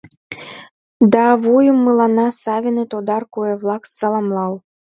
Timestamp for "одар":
2.97-3.23